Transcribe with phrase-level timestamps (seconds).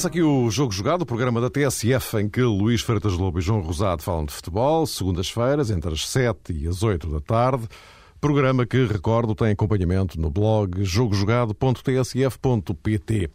[0.00, 3.42] Começa aqui o Jogo Jogado, o programa da TSF, em que Luís Freitas Lobo e
[3.42, 7.68] João Rosado falam de futebol, segundas-feiras, entre as 7 e as 8 da tarde.
[8.18, 13.30] Programa que, recordo, tem acompanhamento no blog jogojogado.tsf.pt.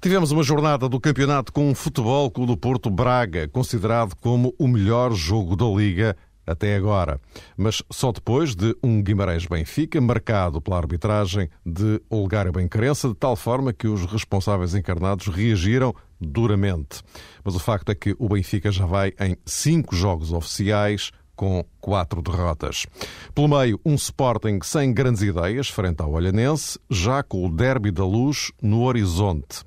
[0.00, 4.66] Tivemos uma jornada do campeonato com um futebol Clube do Porto Braga, considerado como o
[4.66, 7.20] melhor jogo da Liga até agora,
[7.56, 13.72] mas só depois de um Guimarães-Benfica marcado pela arbitragem de Olgário Bencarença, de tal forma
[13.72, 17.02] que os responsáveis encarnados reagiram duramente.
[17.44, 22.22] Mas o facto é que o Benfica já vai em cinco jogos oficiais com quatro
[22.22, 22.86] derrotas.
[23.34, 28.04] Pelo meio, um Sporting sem grandes ideias frente ao Olhanense, já com o derby da
[28.04, 29.64] luz no horizonte.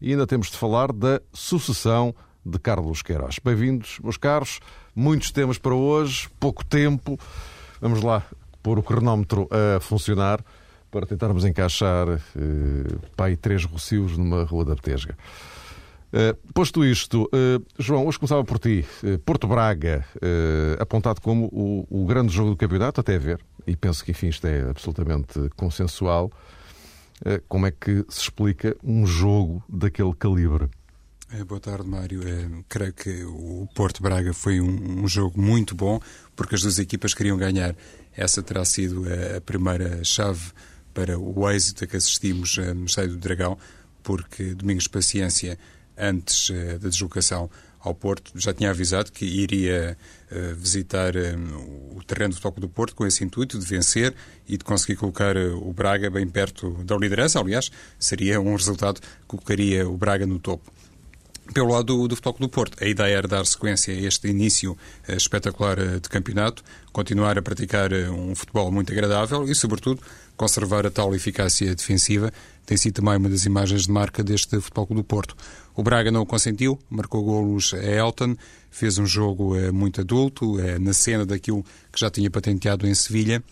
[0.00, 3.36] E ainda temos de falar da sucessão de Carlos Queiroz.
[3.38, 4.58] Bem-vindos, meus caros.
[4.94, 7.18] Muitos temas para hoje, pouco tempo.
[7.80, 8.22] Vamos lá
[8.62, 10.44] pôr o cronómetro a funcionar
[10.90, 15.16] para tentarmos encaixar uh, pai três rocios numa rua da Betesga.
[16.12, 18.84] Uh, posto isto, uh, João, hoje começava por ti.
[19.02, 20.04] Uh, Porto Braga,
[20.78, 24.46] apontado como o, o, grande jogo do campeonato, até ver, e penso que, enfim, isto
[24.46, 26.30] é absolutamente consensual.
[27.48, 30.68] como é que se explica um jogo daquele calibre?
[31.34, 32.20] É, boa tarde, Mário.
[32.28, 35.98] É, creio que o Porto Braga foi um, um, jogo muito bom,
[36.36, 37.74] porque as duas equipas queriam ganhar.
[38.14, 40.52] Essa terá sido a, a primeira chave
[40.92, 43.56] para o êxito a que assistimos uh, no Estádio do Dragão,
[44.02, 45.58] porque Domingos Paciência,
[45.96, 47.48] antes uh, da deslocação
[47.80, 49.96] ao Porto, já tinha avisado que iria
[50.30, 51.14] uh, visitar
[51.96, 54.14] o terreno do Toque do Porto com esse intuito de vencer
[54.46, 57.40] e de conseguir colocar o Braga bem perto da liderança.
[57.40, 60.70] Aliás, seria um resultado que colocaria o Braga no topo
[61.52, 62.82] pelo lado do, do Futebol do Porto.
[62.82, 66.62] A ideia era dar sequência a este início uh, espetacular uh, de campeonato,
[66.92, 70.00] continuar a praticar uh, um futebol muito agradável e, sobretudo,
[70.36, 72.32] conservar a tal eficácia defensiva.
[72.64, 75.36] Tem sido também uma das imagens de marca deste Futebol do Porto.
[75.74, 78.36] O Braga não o consentiu, marcou golos a Elton,
[78.70, 83.42] fez um jogo muito adulto, na cena daquilo que já tinha patenteado em Sevilha.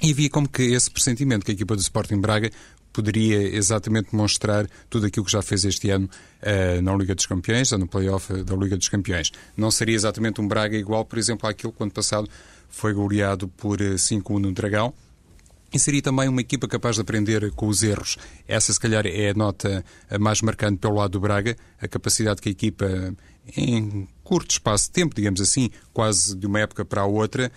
[0.00, 2.50] E havia como que esse pressentimento que a equipa do Sporting Braga
[2.92, 6.08] poderia exatamente mostrar tudo aquilo que já fez este ano
[6.42, 9.30] uh, na Liga dos Campeões, ou no playoff da Liga dos Campeões.
[9.56, 12.28] Não seria exatamente um Braga igual, por exemplo, àquilo que ano passado
[12.68, 14.92] foi goleado por 5-1 eh, no Dragão.
[15.72, 18.16] E seria também uma equipa capaz de aprender com os erros.
[18.46, 19.84] Essa, se calhar, é a nota
[20.18, 23.14] mais marcante pelo lado do Braga, a capacidade que a equipa,
[23.54, 27.52] em curto espaço de tempo, digamos assim, quase de uma época para a outra,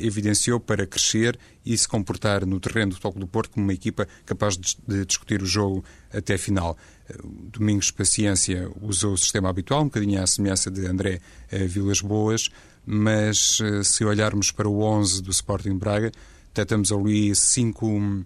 [0.00, 4.06] evidenciou para crescer e se comportar no terreno do Toque do Porto como uma equipa
[4.24, 6.76] capaz de, de discutir o jogo até a final.
[7.08, 11.20] Uh, Domingos Paciência usou o sistema habitual, um bocadinho à semelhança de André
[11.52, 12.50] uh, Vilas Boas,
[12.86, 16.10] mas se olharmos para o 11 do Sporting Braga,
[16.54, 18.24] detectamos ali cinco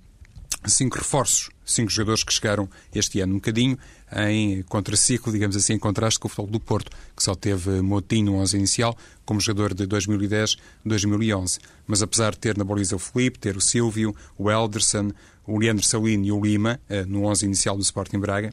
[0.66, 3.78] cinco reforços, cinco jogadores que chegaram este ano um bocadinho
[4.14, 8.32] em contraciclo, digamos assim, em contraste com o futebol do Porto, que só teve Moutinho
[8.32, 11.58] no 11 inicial como jogador de 2010-2011.
[11.86, 15.12] Mas apesar de ter na baliza o Felipe, ter o Silvio, o Elderson,
[15.46, 18.52] o Leandro Salino e o Lima eh, no 11 inicial do Sporting Braga,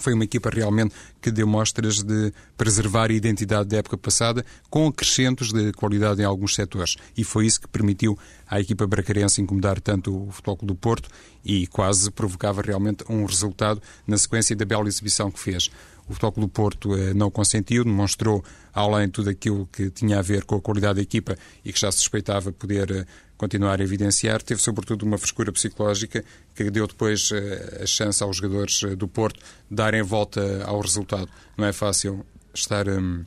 [0.00, 4.86] foi uma equipa realmente que deu mostras de preservar a identidade da época passada, com
[4.86, 6.96] acrescentos de qualidade em alguns setores.
[7.16, 8.18] E foi isso que permitiu
[8.48, 11.08] à equipa bracarense incomodar tanto o Futebol do Porto
[11.44, 15.70] e quase provocava realmente um resultado na sequência da bela exibição que fez.
[16.08, 18.42] O Futebol do Porto eh, não consentiu, demonstrou,
[18.74, 21.78] além de tudo aquilo que tinha a ver com a qualidade da equipa e que
[21.78, 23.06] já suspeitava poder eh,
[23.40, 26.22] continuar a evidenciar, teve sobretudo uma frescura psicológica
[26.54, 29.40] que deu depois eh, a chance aos jogadores do Porto
[29.70, 31.26] darem volta ao resultado.
[31.56, 33.24] Não é fácil estar hum,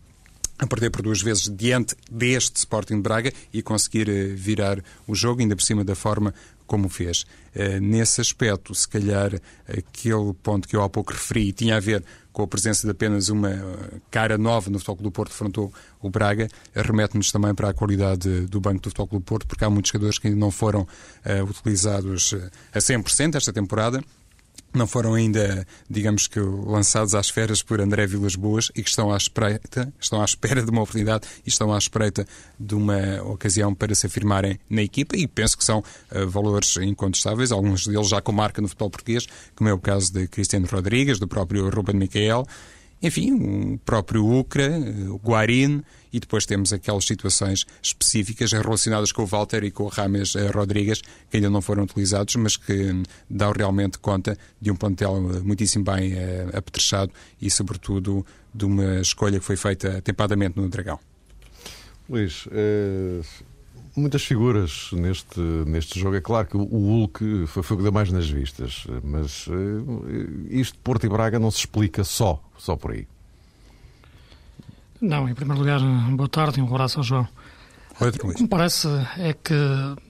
[0.59, 5.41] a perder por duas vezes diante deste Sporting de Braga e conseguir virar o jogo,
[5.41, 6.31] ainda por cima da forma
[6.74, 7.24] como fez.
[7.80, 9.31] Nesse aspecto, se calhar
[9.68, 13.30] aquele ponto que eu há pouco referi tinha a ver com a presença de apenas
[13.30, 15.72] uma uh, cara nova no Futebol do Porto frontou
[16.02, 19.70] o Braga, remete-nos também para a qualidade do banco do Futebol do Porto, porque há
[19.70, 22.36] muitos jogadores que ainda não foram uh, utilizados
[22.74, 24.04] a 100% esta temporada
[24.74, 29.14] não foram ainda, digamos que, lançados às feras por André Vilas Boas e que estão
[29.14, 32.28] à espreita, estão à espera de uma oportunidade e estão à espreita
[32.60, 37.52] de uma ocasião para se afirmarem na equipa e penso que são uh, valores incontestáveis,
[37.52, 41.19] alguns deles já com marca no futebol português, como é o caso de Cristiano Rodrigues,
[41.19, 42.46] do próprio Ruben Miquel,
[43.04, 44.72] enfim, o próprio Ucra,
[45.10, 49.88] o Guarin, e depois temos aquelas situações específicas relacionadas com o Walter e com o
[49.88, 54.76] Rames eh, Rodrigues, que ainda não foram utilizados, mas que dão realmente conta de um
[54.76, 57.12] plantel muitíssimo bem uh, apetrechado
[57.42, 61.00] e, sobretudo, de uma escolha que foi feita atempadamente no Dragão.
[62.08, 63.22] Luís, uh,
[63.95, 66.16] muitas figuras neste, neste jogo.
[66.16, 70.48] É claro que o Hulk foi, foi o que deu mais nas vistas, mas uh,
[70.50, 73.07] isto Porto e Braga não se explica só, só por aí.
[75.00, 75.81] Não, em primeiro lugar,
[76.12, 77.28] boa tarde e um abraço ao João.
[78.00, 78.88] O que me parece
[79.18, 79.54] é que,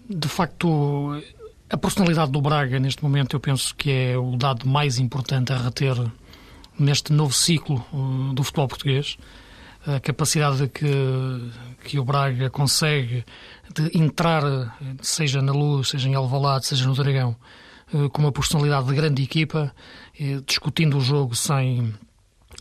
[0.10, 1.22] de facto,
[1.70, 5.58] a personalidade do Braga, neste momento, eu penso que é o dado mais importante a
[5.58, 5.96] reter
[6.78, 9.18] neste novo ciclo uh, do futebol português.
[9.86, 11.52] A capacidade que,
[11.84, 13.26] que o Braga consegue
[13.76, 14.44] de entrar,
[15.02, 17.36] seja na Luz, seja em Alvalade, seja no Dragão,
[17.94, 19.74] uh, com uma personalidade de grande equipa,
[20.46, 21.94] discutindo o jogo sem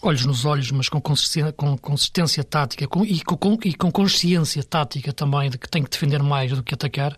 [0.03, 4.63] olhos nos olhos, mas com consistência, com consistência tática com, e, com, e com consciência
[4.63, 7.17] tática também de que tem que defender mais do que atacar,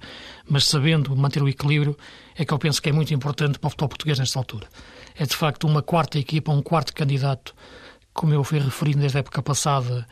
[0.48, 1.96] mas sabendo manter o equilíbrio,
[2.36, 4.66] é que eu penso que é muito importante para o futebol português nesta altura.
[5.16, 7.54] É de facto uma quarta equipa, um quarto candidato,
[8.14, 10.06] como eu fui referindo desde a época passada,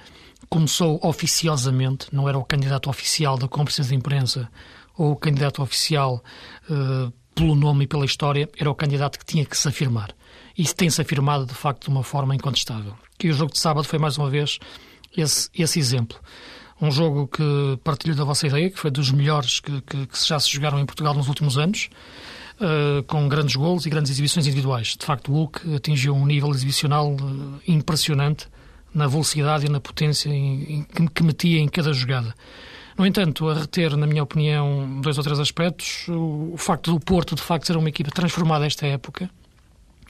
[0.49, 4.51] começou oficiosamente, não era o candidato oficial da conferência de imprensa
[4.99, 6.23] ou o candidato oficial
[6.69, 10.11] uh, pelo nome e pela história, era o candidato que tinha que se afirmar.
[10.59, 12.95] Isso tem-se afirmado, de facto, de uma forma incontestável.
[13.23, 14.59] E o jogo de sábado foi, mais uma vez,
[15.17, 16.19] esse, esse exemplo.
[16.81, 20.39] Um jogo que partilho da vossa ideia, que foi dos melhores que, que, que já
[20.39, 21.89] se jogaram em Portugal nos últimos anos,
[22.63, 24.97] uh, com grandes golos e grandes exibições individuais.
[24.99, 28.47] De facto, o Hulk atingiu um nível exibicional uh, impressionante
[28.95, 32.35] na velocidade e na potência em, em, que, que metia em cada jogada.
[32.97, 37.01] No entanto, a reter, na minha opinião, dois ou três aspectos, o, o facto do
[37.01, 39.31] Porto, de facto, ser uma equipa transformada esta época,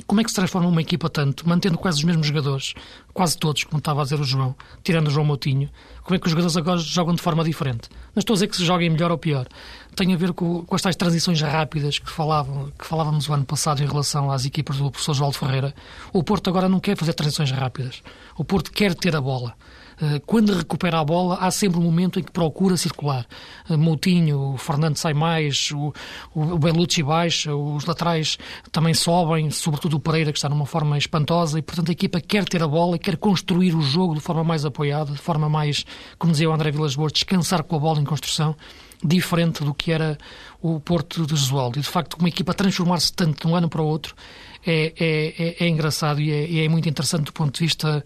[0.06, 2.74] como é que se transforma uma equipa tanto, mantendo quase os mesmos jogadores,
[3.12, 5.70] quase todos, como estava a dizer o João, tirando o João Moutinho,
[6.02, 7.88] como é que os jogadores agora jogam de forma diferente?
[8.14, 9.46] Não estou a dizer que se joguem melhor ou pior.
[9.94, 13.44] Tem a ver com, com as tais transições rápidas que, falavam, que falávamos o ano
[13.44, 15.74] passado em relação às equipas do professor João Ferreira.
[16.12, 18.02] O Porto agora não quer fazer transições rápidas.
[18.36, 19.54] O Porto quer ter a bola.
[20.00, 23.24] Eh, quando recupera a bola, há sempre um momento em que procura circular.
[23.70, 25.92] Eh, Moutinho, o Fernando sai mais, o,
[26.34, 28.36] o Belucci baixa, os laterais
[28.72, 32.44] também sobem, sobretudo o Pereira, que está numa forma espantosa, e portanto a equipa quer
[32.44, 35.84] ter a bola quer construir o jogo de forma mais apoiada, de forma mais,
[36.18, 38.56] como dizia o André Vilas Boas, descansar com a bola em construção
[39.02, 40.16] diferente do que era
[40.60, 41.78] o Porto de Jesualdo.
[41.78, 44.14] E, de facto, uma equipa transformar-se tanto de um ano para o outro
[44.64, 48.02] é, é, é, é engraçado e é, é, muito interessante do ponto de vista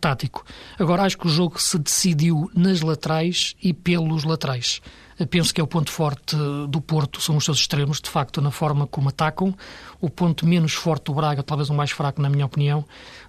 [0.00, 0.44] tático.
[0.78, 4.80] Agora, acho que o jogo se decidiu nas laterais e pelos laterais.
[5.28, 6.34] Penso que é o ponto forte
[6.68, 9.54] do Porto, são os seus extremos, de facto, na forma como atacam.
[10.00, 12.84] O ponto menos forte do Braga, talvez o mais fraco, na minha opinião,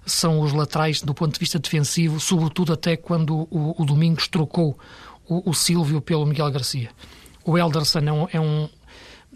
[0.06, 4.76] são os laterais do ponto de vista defensivo, sobretudo até quando o, o Domingos trocou
[5.28, 6.90] o, o Silvio pelo Miguel Garcia.
[7.44, 8.68] O Elderson é um, é um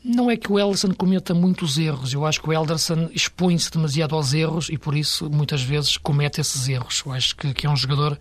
[0.04, 2.12] não é que o Elderson cometa muitos erros.
[2.12, 6.40] Eu acho que o Elderson expõe-se demasiado aos erros e por isso muitas vezes comete
[6.40, 7.02] esses erros.
[7.04, 8.18] Eu acho que, que é um jogador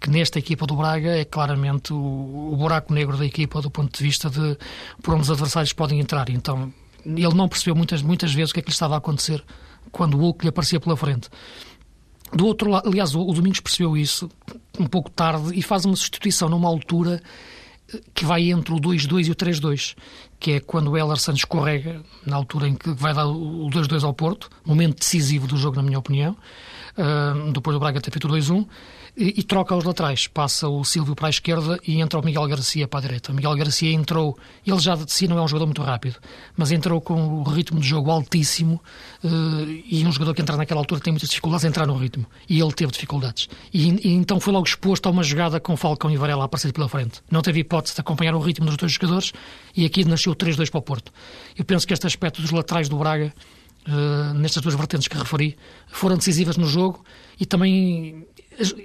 [0.00, 3.96] que nesta equipa do Braga é claramente o, o, buraco negro da equipa do ponto
[3.96, 4.56] de vista de
[5.02, 6.28] por onde os adversários podem entrar.
[6.30, 6.72] Então
[7.04, 9.44] ele não percebeu muitas, muitas vezes o que é que lhe estava a acontecer
[9.92, 11.28] quando o Hulk lhe aparecia pela frente.
[12.32, 14.30] Do outro lado, aliás, o, Domingos percebeu isso
[14.78, 17.22] um pouco tarde e faz uma substituição numa altura
[18.14, 19.96] que vai entre o 2-2 e o 3-2,
[20.38, 24.12] que é quando o Ellerson escorrega, na altura em que vai dar o 2-2 ao
[24.12, 26.36] Porto, momento decisivo do jogo, na minha opinião,
[26.98, 28.66] uh, depois do Braga ter feito o 2-1,
[29.18, 30.28] e, e, troca os laterais.
[30.28, 33.32] Passa o Silvio para a esquerda e entra o Miguel Garcia para a direita.
[33.32, 36.16] O Miguel Garcia entrou, ele já de si não é um jogador muito rápido,
[36.56, 38.80] mas entrou com o ritmo de jogo altíssimo
[39.24, 39.28] uh,
[39.86, 42.24] e um jogador que entra naquela altura tem muitas dificuldades a entrar no ritmo.
[42.48, 43.48] E ele teve dificuldades.
[43.74, 46.72] E, e então foi logo exposto a uma jogada com Falcão e Varela a aparecer
[46.72, 47.20] pela frente.
[47.28, 49.32] Não teve hipótese de acompanhar o ritmo dos dois jogadores
[49.76, 51.12] e aqui nasceu 3-2 para o Porto.
[51.56, 53.34] Eu penso que este aspecto dos laterais do Braga
[53.88, 57.02] Uh, nestas duas vertentes que referi, foram decisivas no jogo
[57.40, 58.26] e também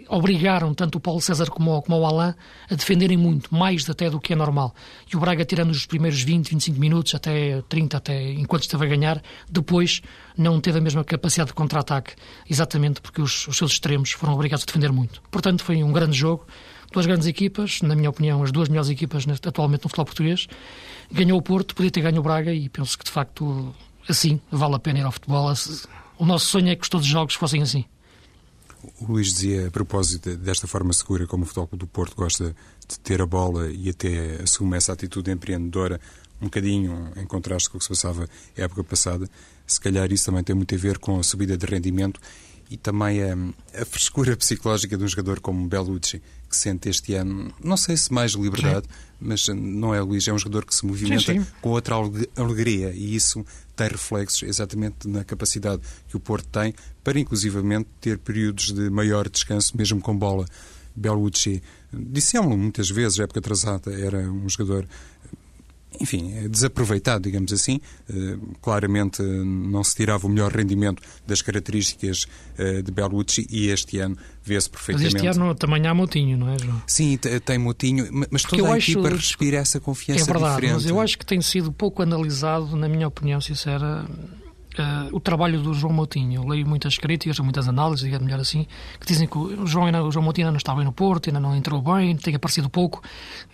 [0.08, 2.34] obrigaram tanto o Paulo César como o, como o Alain
[2.70, 4.74] a defenderem muito, mais até do que é normal.
[5.12, 8.88] E o Braga, tirando os primeiros 20, 25 minutos, até 30, até enquanto esteve a
[8.88, 10.02] ganhar, depois
[10.38, 12.14] não teve a mesma capacidade de contra-ataque,
[12.50, 15.22] exatamente porque os, os seus extremos foram obrigados a defender muito.
[15.32, 16.46] Portanto, foi um grande jogo
[16.92, 20.48] duas grandes equipas, na minha opinião, as duas melhores equipas atualmente no futebol português.
[21.12, 23.74] Ganhou o Porto, podia ter ganho o Braga e penso que de facto
[24.08, 25.54] assim vale a pena ir ao futebol.
[26.18, 27.86] O nosso sonho é que todos os jogos fossem assim.
[29.00, 32.54] O Luís dizia, a propósito desta forma segura como o Futebol do Porto gosta
[32.88, 36.02] de ter a bola e até assume essa atitude empreendedora,
[36.42, 39.30] um bocadinho em contraste com o que se passava a época passada,
[39.66, 42.20] se calhar isso também tem muito a ver com a subida de rendimento
[42.70, 43.36] e também a,
[43.82, 46.22] a frescura psicológica de um jogador como Bellucci,
[46.54, 48.94] que sente este ano, não sei se mais liberdade, sim.
[49.20, 51.48] mas não é Luís, é um jogador que se movimenta sim, sim.
[51.60, 51.96] com outra
[52.36, 53.44] alegria e isso
[53.76, 59.28] tem reflexos exatamente na capacidade que o Porto tem para inclusivamente ter períodos de maior
[59.28, 60.46] descanso, mesmo com bola.
[60.96, 64.88] Bellucci, dissemos muitas vezes, época atrasada, era um jogador
[66.00, 67.80] enfim, é desaproveitado, digamos assim.
[68.10, 72.26] Eh, claramente não se tirava o melhor rendimento das características
[72.58, 75.14] eh, de Bellucci e este ano vê-se perfeitamente.
[75.14, 76.82] Mas este ano também há Motinho, não é, João?
[76.88, 79.16] Sim, tem Motinho, mas Porque toda a equipa acho...
[79.16, 80.74] respira essa confiança É verdade, diferente.
[80.74, 84.06] mas eu acho que tem sido pouco analisado, na minha opinião sincera,
[84.74, 86.42] Uh, o trabalho do João Moutinho.
[86.42, 88.66] Eu leio muitas críticas, muitas análises, é melhor assim,
[89.00, 91.40] que dizem que o João, o João Moutinho ainda não está bem no Porto, ainda
[91.40, 93.04] não entrou bem, tem aparecido pouco,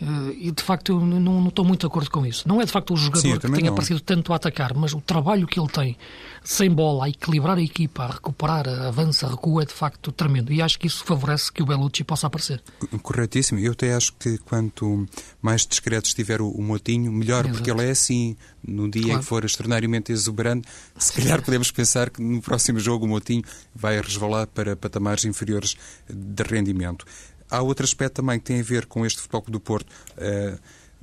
[0.02, 2.48] uh, e de facto eu não, não, estou muito de acordo com isso.
[2.48, 3.74] Não é de facto o jogador Sim, que não.
[3.74, 5.98] aparecido tanto a atacar, mas o trabalho que ele tem
[6.44, 10.52] sem bola, a equilibrar a equipa, a recuperar, a avança, recua, é de facto tremendo.
[10.52, 12.62] E acho que isso favorece que o Belucci possa aparecer.
[13.02, 13.60] Corretíssimo.
[13.60, 15.06] Eu até acho que quanto
[15.42, 17.56] mais discreto estiver o, o Motinho, melhor, Exato.
[17.56, 18.36] porque ele é assim.
[18.66, 19.18] No dia claro.
[19.18, 20.68] em que for extraordinariamente exuberante,
[20.98, 23.44] se calhar podemos pensar que no próximo jogo o Motinho
[23.74, 25.76] vai resvalar para patamares inferiores
[26.10, 27.06] de rendimento.
[27.50, 29.90] Há outro aspecto também que tem a ver com este futebol do Porto.
[30.18, 30.60] Uh,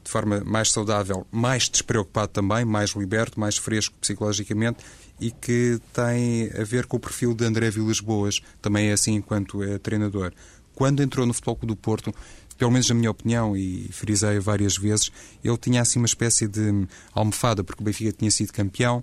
[0.06, 4.78] de forma mais saudável, mais despreocupado também, mais liberto, mais fresco psicologicamente
[5.20, 9.14] e que tem a ver com o perfil de André Vilas Boas, também é assim
[9.14, 10.32] enquanto é treinador.
[10.74, 12.14] Quando entrou no Futebol do Porto,
[12.58, 15.10] pelo menos na minha opinião, e frisei várias vezes,
[15.42, 19.02] ele tinha assim uma espécie de almofada, porque o Benfica tinha sido campeão,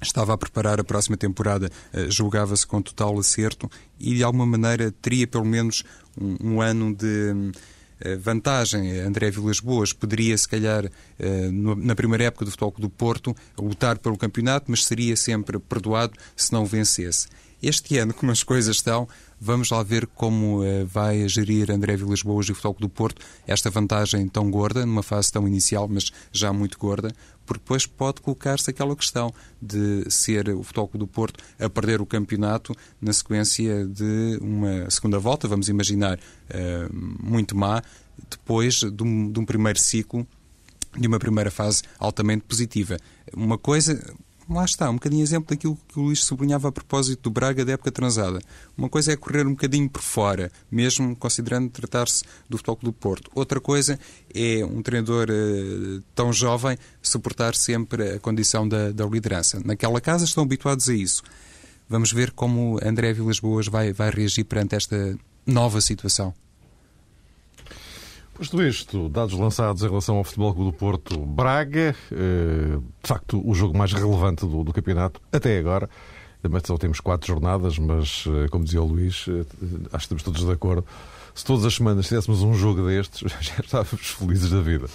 [0.00, 3.68] estava a preparar a próxima temporada, eh, julgava-se com total acerto
[3.98, 5.82] e de alguma maneira teria pelo menos
[6.20, 7.52] um, um ano de
[8.20, 9.00] vantagem.
[9.00, 13.98] André Vilas Boas poderia, se calhar, eh, na primeira época do Futebol do Porto, lutar
[13.98, 17.28] pelo campeonato, mas seria sempre perdoado se não vencesse.
[17.62, 19.08] Este ano, como as coisas estão,
[19.40, 23.70] vamos lá ver como vai gerir André Vilas Boas e o Futebol do Porto esta
[23.70, 27.12] vantagem tão gorda, numa fase tão inicial, mas já muito gorda,
[27.48, 32.06] porque depois pode colocar-se aquela questão de ser o Futebol do Porto a perder o
[32.06, 37.82] campeonato na sequência de uma segunda volta, vamos imaginar, uh, muito má,
[38.28, 40.26] depois de um, de um primeiro ciclo
[40.96, 42.98] de uma primeira fase altamente positiva.
[43.32, 44.14] Uma coisa,
[44.48, 47.72] lá está, um bocadinho exemplo daquilo que o Luís sublinhava a propósito do Braga da
[47.72, 48.40] época transada.
[48.76, 53.30] Uma coisa é correr um bocadinho por fora, mesmo considerando tratar-se do Futebol do Porto.
[53.34, 53.98] Outra coisa
[54.34, 59.60] é um treinador uh, tão jovem suportar sempre a condição da, da liderança.
[59.64, 61.22] Naquela casa estão habituados a isso.
[61.88, 66.34] Vamos ver como André Vilas Boas vai, vai reagir perante esta nova situação.
[68.38, 73.52] Posto isto, dados lançados em relação ao Futebol do Porto, Braga, eh, de facto o
[73.52, 75.90] jogo mais relevante do, do campeonato, até agora.
[76.40, 79.44] Também só temos quatro jornadas, mas, eh, como dizia o Luís, eh,
[79.86, 80.86] acho que estamos todos de acordo.
[81.34, 84.86] Se todas as semanas tivéssemos um jogo destes, já estávamos felizes da vida.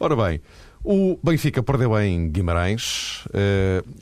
[0.00, 0.40] Ora bem,
[0.82, 3.26] o Benfica perdeu em Guimarães,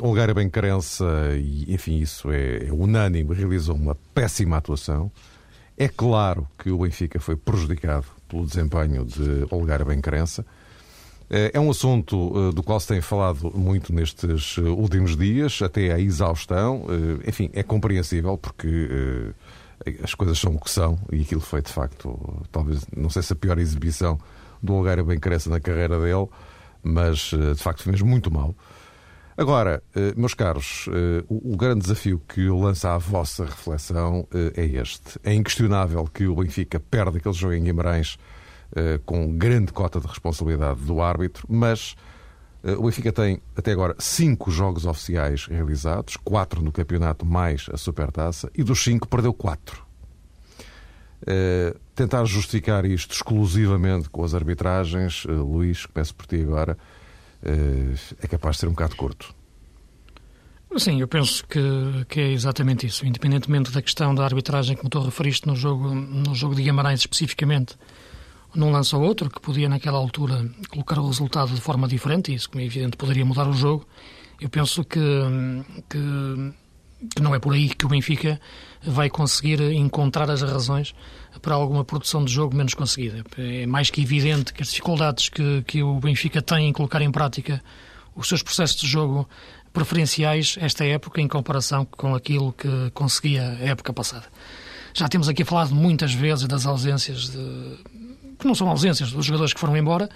[0.01, 1.05] o Olgária bem carença,
[1.37, 5.13] e enfim, isso é, é unânime, realizou uma péssima atuação.
[5.77, 10.45] É claro que o Benfica foi prejudicado pelo desempenho de Olgar Bencarença.
[11.31, 15.61] Eh, é um assunto eh, do qual se tem falado muito nestes eh, últimos dias,
[15.63, 16.87] até à exaustão.
[17.27, 19.33] Enfim, é compreensível porque
[20.03, 22.19] as coisas são o que são e aquilo foi de facto,
[22.53, 24.19] talvez, não sei se a pior exibição
[24.63, 26.29] do Olgar Bencarença na carreira dele,
[26.83, 28.55] mas de facto fez muito mal.
[29.37, 34.53] Agora, eh, meus caros, eh, o grande desafio que eu lanço à vossa reflexão eh,
[34.63, 35.19] é este.
[35.25, 38.19] É inquestionável que o Benfica perde aquele jogo em Guimarães
[39.07, 41.95] com grande cota de responsabilidade do árbitro, mas
[42.77, 48.51] o Benfica tem até agora cinco jogos oficiais realizados, quatro no campeonato mais a supertaça,
[48.53, 49.87] e dos cinco perdeu quatro.
[51.95, 56.77] Tentar justificar isto exclusivamente com as arbitragens, Luís, começo por ti agora,
[58.23, 59.35] é capaz de ser um bocado curto.
[60.77, 61.61] Sim, eu penso que,
[62.09, 63.07] que é exatamente isso.
[63.07, 67.01] Independentemente da questão da arbitragem que me a referir no jogo, no jogo de Guimarães
[67.01, 67.77] especificamente,
[68.55, 72.35] num lance ou outro, que podia naquela altura colocar o resultado de forma diferente, e
[72.35, 73.87] isso, como é evidente, poderia mudar o jogo,
[74.41, 75.01] eu penso que,
[75.89, 76.53] que,
[77.15, 78.41] que não é por aí que o Benfica
[78.83, 80.95] vai conseguir encontrar as razões
[81.41, 83.25] para alguma produção de jogo menos conseguida.
[83.39, 87.11] É mais que evidente que as dificuldades que, que o Benfica tem em colocar em
[87.11, 87.63] prática
[88.15, 89.29] os seus processos de jogo
[89.73, 94.27] preferenciais esta época em comparação com aquilo que conseguia a época passada.
[94.95, 97.79] Já temos aqui falado muitas vezes das ausências de,
[98.39, 100.09] que não são ausências dos jogadores que foram embora,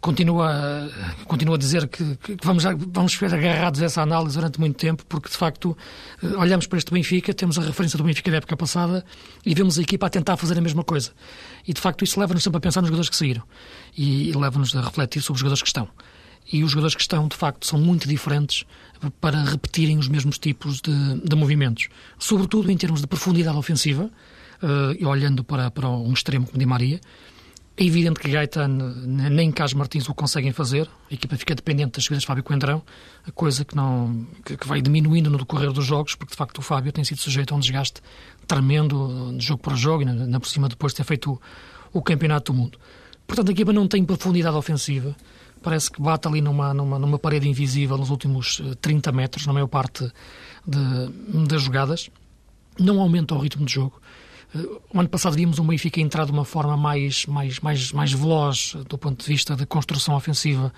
[0.00, 0.88] continua,
[1.24, 5.04] continua a dizer que, que vamos, vamos ser agarrados a essa análise durante muito tempo,
[5.08, 5.76] porque de facto
[6.22, 9.04] eh, olhamos para este Benfica, temos a referência do Benfica da época passada
[9.44, 11.12] e vemos a equipa a tentar fazer a mesma coisa.
[11.66, 13.42] E de facto isso leva-nos sempre a pensar nos jogadores que saíram
[13.96, 15.88] e, e leva-nos a refletir sobre os jogadores que estão.
[16.52, 18.64] E os jogadores que estão, de facto, são muito diferentes
[19.20, 21.88] para repetirem os mesmos tipos de, de movimentos.
[22.20, 24.08] Sobretudo em termos de profundidade ofensiva,
[24.98, 27.00] e olhando para, para um extremo como Di Maria.
[27.78, 32.04] É evidente que Gaetano nem Cas Martins o conseguem fazer, a equipa fica dependente das
[32.04, 32.82] subidas de Fábio Coentrão,
[33.34, 36.90] coisa que, não, que, vai diminuindo no decorrer dos jogos, porque de facto o Fábio
[36.90, 38.00] tem sido sujeito a um desgaste
[38.46, 41.32] tremendo de jogo para jogo, e na, por cima depois de ter feito
[41.92, 42.78] o, o Campeonato do Mundo.
[43.26, 45.14] Portanto, a equipa não tem profundidade ofensiva,
[45.62, 49.52] parece que bate ali numa, numa, numa parede invisível nos últimos 30 eh, metros, na
[49.52, 50.10] maior parte
[50.66, 52.08] de, das jogadas,
[52.78, 54.00] não aumenta o ritmo de jogo.
[54.54, 54.58] Eh,
[54.92, 58.76] o ano passado vimos o Benfica entrar de uma forma mais, mais, mais, mais veloz
[58.88, 60.72] do ponto de vista de construção ofensiva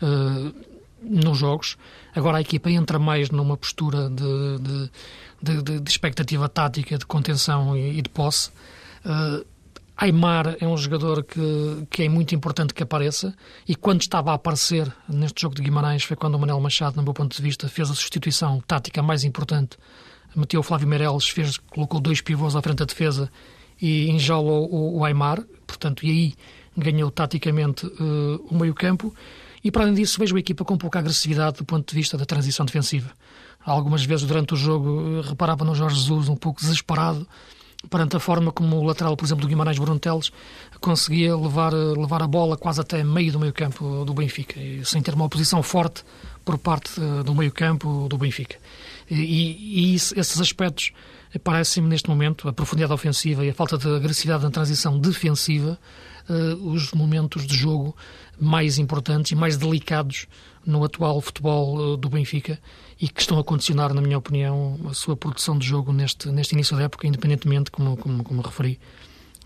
[0.00, 0.54] uh,
[1.02, 1.76] nos jogos.
[2.14, 4.90] Agora a equipa entra mais numa postura de,
[5.42, 8.50] de, de, de expectativa tática, de contenção e, de posse.
[9.04, 9.44] Uh,
[9.96, 13.34] Aymar é um jogador que, que é muito importante que apareça
[13.68, 17.02] e quando estava a aparecer neste jogo de Guimarães foi quando o Manuel Machado, no
[17.02, 19.76] meu ponto de vista, fez a substituição tática mais importante
[20.34, 23.30] meteu o Flávio Meireles, fez, colocou dois pivôs à frente da defesa
[23.80, 26.34] e enjaulou o, o Aymar, portanto, e aí
[26.76, 29.14] ganhou taticamente uh, o meio-campo.
[29.64, 32.24] E para além disso, vejo a equipa com pouca agressividade do ponto de vista da
[32.24, 33.10] transição defensiva.
[33.64, 37.26] Algumas vezes durante o jogo eh, reparava no Jorge Jesus um pouco desesperado
[37.88, 40.32] perante a forma como o lateral, por exemplo, do Guimarães Brunteles
[40.80, 45.00] conseguia levar, eh, levar a bola quase até meio do meio campo do Benfica, sem
[45.00, 46.02] ter uma oposição forte
[46.44, 48.56] por parte do meio campo do Benfica.
[49.10, 50.92] E, e esses aspectos
[51.42, 55.78] parecem-me neste momento, a profundidade ofensiva e a falta de agressividade na transição defensiva,
[56.28, 57.96] uh, os momentos de jogo
[58.40, 60.26] mais importantes e mais delicados
[60.64, 62.58] no atual futebol do Benfica
[63.00, 66.54] e que estão a condicionar, na minha opinião, a sua produção de jogo neste, neste
[66.54, 68.78] início da época, independentemente, como, como, como referi,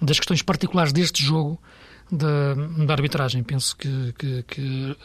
[0.00, 1.59] das questões particulares deste jogo
[2.11, 3.43] da, da arbitragem.
[3.43, 4.97] Penso que, que, que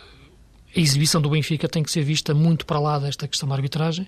[0.75, 4.07] a exibição do Benfica tem que ser vista muito para lá desta questão da arbitragem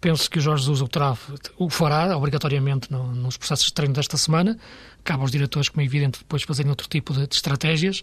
[0.00, 1.16] Penso que o Jorge Jesus o, terá,
[1.56, 4.58] o fará, obrigatoriamente, no, nos processos de treino desta semana.
[5.02, 8.02] Cabe aos diretores, como é evidente, depois fazerem outro tipo de, de estratégias.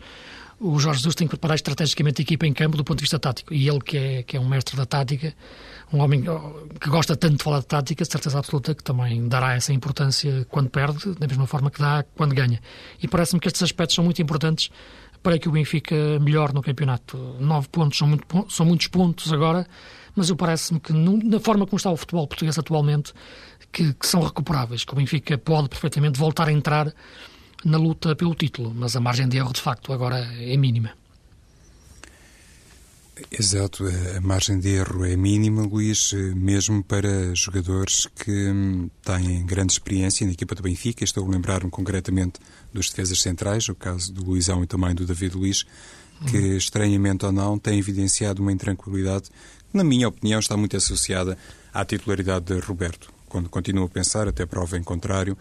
[0.59, 3.19] O Jorge Jesus tem que preparar estrategicamente a equipa em campo do ponto de vista
[3.19, 3.53] tático.
[3.53, 5.33] E ele, que é, que é um mestre da tática,
[5.91, 6.23] um homem
[6.79, 10.69] que gosta tanto de falar de tática, certeza absoluta que também dará essa importância quando
[10.69, 12.59] perde, da mesma forma que dá quando ganha.
[13.01, 14.71] E parece-me que estes aspectos são muito importantes
[15.23, 17.17] para que o Benfica melhore no campeonato.
[17.39, 19.65] Nove pontos são, muito, são muitos pontos agora
[20.15, 23.13] mas eu parece-me que na forma como está o futebol português atualmente,
[23.71, 26.93] que, que, são recuperáveis, que o Benfica pode perfeitamente voltar a entrar
[27.65, 30.91] na luta pelo título, mas a margem de erro, de facto, agora é mínima.
[33.31, 39.73] Exato, a margem de erro é mínima, Luís, mesmo para jogadores que hum, têm grande
[39.73, 41.03] experiência na equipa do Benfica.
[41.03, 42.39] Estou a lembrar-me concretamente
[42.73, 45.63] dos defesas centrais, o caso do Luizão e também do David Luiz,
[46.27, 46.57] que, uhum.
[46.57, 49.29] estranhamente ou não, têm evidenciado uma intranquilidade
[49.73, 51.35] na minha opinião, está muito associada
[51.73, 53.11] à titularidade de Roberto.
[53.27, 55.35] Quando continuo a pensar, até prova em contrário,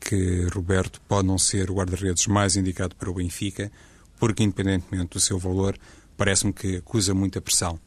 [0.00, 3.70] que Roberto pode não ser o guarda-redes mais indicado para o Benfica,
[4.18, 5.76] porque, independentemente do seu valor,
[6.16, 7.78] parece-me que acusa muita pressão.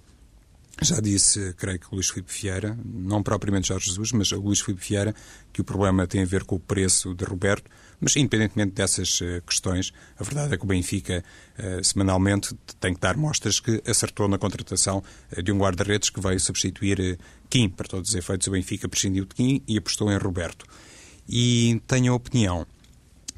[0.79, 4.61] Já disse, creio que o Luís Filipe Vieira, não propriamente Jorge Jesus, mas o Luís
[4.61, 5.15] Filipe Vieira,
[5.51, 9.41] que o problema tem a ver com o preço de Roberto, mas independentemente dessas uh,
[9.45, 11.23] questões, a verdade é que o Benfica
[11.57, 15.03] uh, semanalmente tem que dar mostras que acertou na contratação
[15.35, 17.17] uh, de um guarda-redes que veio substituir
[17.49, 17.69] Kim.
[17.69, 20.63] Para todos os efeitos, o Benfica prescindiu de Kim e apostou em Roberto.
[21.27, 22.67] E tenho a opinião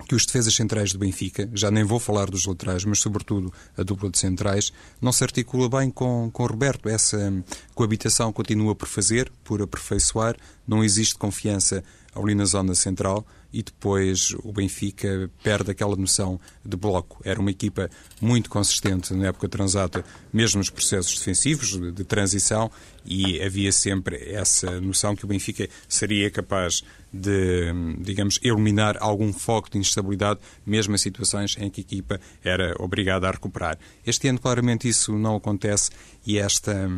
[0.08, 3.84] que os defesas centrais do Benfica, já nem vou falar dos laterais, mas sobretudo a
[3.84, 6.90] dupla de centrais, não se articula bem com, com Roberto.
[6.90, 7.32] Essa
[7.76, 10.36] coabitação continua por fazer, por aperfeiçoar,
[10.68, 11.84] não existe confiança
[12.16, 17.20] ali na zona central e depois o Benfica perde aquela noção de bloco.
[17.24, 17.90] Era uma equipa
[18.22, 22.72] muito consistente na época transata, mesmo nos processos defensivos, de, de transição,
[23.06, 29.70] e havia sempre essa noção que o Benfica seria capaz de, digamos, eliminar algum foco
[29.70, 33.78] de instabilidade, mesmo em situações em que a equipa era obrigada a recuperar.
[34.06, 35.90] Este ano, claramente, isso não acontece
[36.26, 36.90] e esta,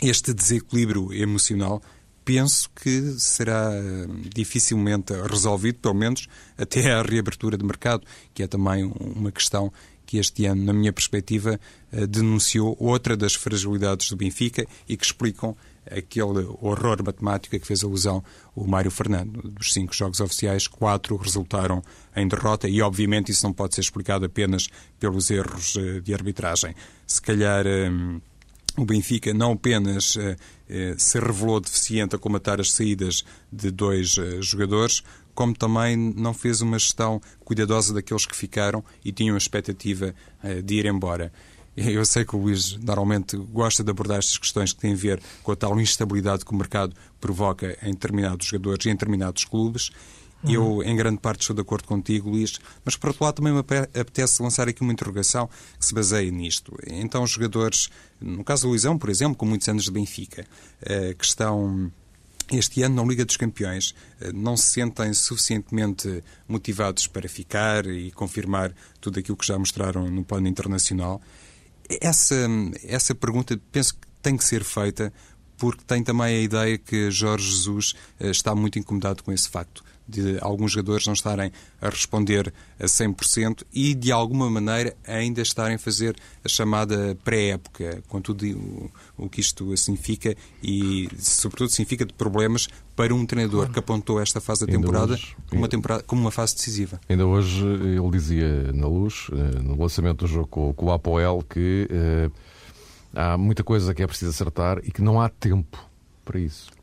[0.00, 1.82] este desequilíbrio emocional
[2.28, 8.46] penso que será hum, dificilmente resolvido, pelo menos até à reabertura de mercado, que é
[8.46, 9.72] também uma questão
[10.04, 11.58] que este ano, na minha perspectiva,
[11.90, 15.56] eh, denunciou outra das fragilidades do Benfica e que explicam
[15.90, 18.22] aquele horror matemático a que fez alusão
[18.54, 19.42] o Mário Fernando.
[19.42, 21.82] Dos cinco jogos oficiais, quatro resultaram
[22.16, 26.74] em derrota e, obviamente, isso não pode ser explicado apenas pelos erros eh, de arbitragem.
[27.06, 28.20] Se calhar hum,
[28.78, 30.36] o Benfica não apenas eh,
[30.68, 35.02] eh, se revelou deficiente a comatar as saídas de dois eh, jogadores,
[35.34, 40.14] como também não fez uma gestão cuidadosa daqueles que ficaram e tinham a expectativa
[40.64, 41.32] de ir embora.
[41.86, 45.22] Eu sei que o Luís normalmente gosta de abordar estas questões que têm a ver
[45.42, 49.90] com a tal instabilidade que o mercado provoca em determinados jogadores e em determinados clubes
[50.42, 50.50] Uhum.
[50.50, 53.58] Eu, em grande parte, estou de acordo contigo, Luís, mas por outro lado também me
[53.58, 56.76] apetece lançar aqui uma interrogação que se baseia nisto.
[56.86, 60.46] Então, os jogadores, no caso do Luizão, por exemplo, com muitos anos de Benfica,
[60.82, 61.90] eh, que estão
[62.50, 68.10] este ano na Liga dos Campeões eh, não se sentem suficientemente motivados para ficar e
[68.12, 71.20] confirmar tudo aquilo que já mostraram no plano internacional?
[71.88, 72.36] Essa,
[72.84, 75.12] essa pergunta penso que tem que ser feita
[75.56, 79.82] porque tem também a ideia que Jorge Jesus eh, está muito incomodado com esse facto
[80.08, 85.76] de alguns jogadores não estarem a responder a 100% e, de alguma maneira, ainda estarem
[85.76, 88.90] a fazer a chamada pré-época, com tudo o,
[89.24, 94.40] o, que isto significa e, sobretudo, significa de problemas para um treinador que apontou esta
[94.40, 97.00] fase da temporada, hoje, como, uma temporada como uma fase decisiva.
[97.08, 101.44] Ainda hoje ele dizia na luz, eh, no lançamento do jogo com, com o Apoel,
[101.48, 102.30] que eh,
[103.14, 105.78] há muita coisa que é preciso acertar e que não há tempo
[106.24, 106.77] para isso.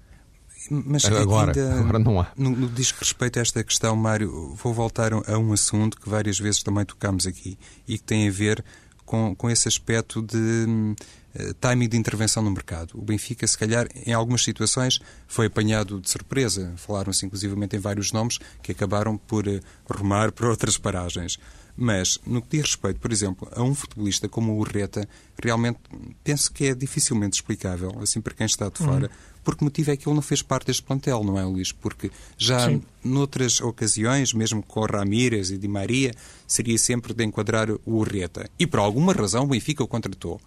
[0.69, 2.27] Mas agora, ainda, agora não há.
[2.35, 6.39] No, no diz respeito a esta questão, Mário, vou voltar a um assunto que várias
[6.39, 8.63] vezes também tocámos aqui e que tem a ver
[9.05, 12.91] com, com esse aspecto de uh, timing de intervenção no mercado.
[12.95, 16.73] O Benfica, se calhar, em algumas situações, foi apanhado de surpresa.
[16.75, 21.37] Falaram-se inclusivamente em vários nomes que acabaram por uh, rumar para outras paragens.
[21.77, 25.07] Mas, no que diz respeito, por exemplo, a um futebolista como o Reta,
[25.43, 25.77] realmente
[26.23, 29.91] penso que é dificilmente explicável, assim para quem está de fora, uhum por que motivo
[29.91, 31.71] é que ele não fez parte deste plantel, não é, Luís?
[31.71, 32.81] Porque já Sim.
[33.03, 36.11] noutras ocasiões, mesmo com Ramírez e Di Maria,
[36.47, 38.49] seria sempre de enquadrar o Urreta.
[38.57, 40.41] E por alguma razão o Benfica o contratou.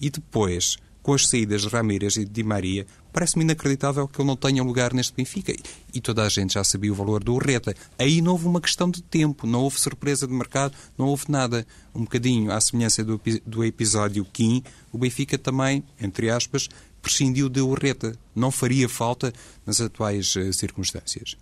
[0.00, 4.28] E depois, com as saídas de Ramírez e de Di Maria, parece-me inacreditável que ele
[4.28, 5.52] não tenha lugar neste Benfica.
[5.92, 7.74] E toda a gente já sabia o valor do Urreta.
[7.98, 11.66] Aí não houve uma questão de tempo, não houve surpresa de mercado, não houve nada.
[11.92, 14.62] Um bocadinho à semelhança do, do episódio Kim,
[14.92, 16.68] o Benfica também, entre aspas,
[17.04, 18.16] prescindiu de Urreta.
[18.34, 19.32] Não faria falta
[19.64, 21.36] nas atuais uh, circunstâncias.